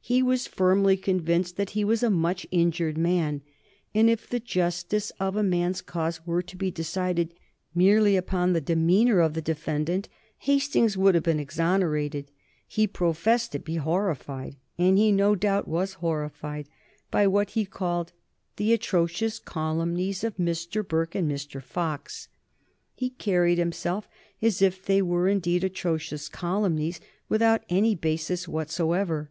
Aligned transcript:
He 0.00 0.22
was 0.22 0.46
firmly 0.46 0.96
convinced 0.96 1.56
that 1.56 1.70
he 1.70 1.82
was 1.82 2.04
a 2.04 2.08
much 2.08 2.46
injured 2.52 2.96
man, 2.96 3.42
and 3.92 4.08
if 4.08 4.28
the 4.28 4.38
justice 4.38 5.10
of 5.18 5.34
a 5.34 5.42
man's 5.42 5.80
cause 5.82 6.24
were 6.24 6.40
to 6.40 6.56
be 6.56 6.70
decided 6.70 7.34
merely 7.74 8.14
upon 8.14 8.52
the 8.52 8.60
demeanor 8.60 9.18
of 9.18 9.34
the 9.34 9.42
defendant, 9.42 10.08
Hastings 10.38 10.96
would 10.96 11.16
have 11.16 11.24
been 11.24 11.40
exonerated. 11.40 12.30
He 12.68 12.86
professed 12.86 13.50
to 13.50 13.58
be 13.58 13.74
horrified, 13.74 14.54
and 14.78 14.98
he 14.98 15.10
no 15.10 15.34
doubt 15.34 15.66
was 15.66 15.94
horrified, 15.94 16.68
by 17.10 17.26
what 17.26 17.50
he 17.50 17.64
called 17.64 18.12
"the 18.58 18.72
atrocious 18.72 19.40
calumnies 19.40 20.22
of 20.22 20.36
Mr. 20.36 20.86
Burke 20.86 21.16
and 21.16 21.28
Mr. 21.28 21.60
Fox." 21.60 22.28
He 22.94 23.10
carried 23.10 23.58
himself 23.58 24.08
as 24.40 24.62
if 24.62 24.84
they 24.86 25.02
were 25.02 25.26
indeed 25.26 25.64
atrocious 25.64 26.28
calumnies 26.28 27.00
without 27.28 27.62
any 27.68 27.96
basis 27.96 28.46
whatsoever. 28.46 29.28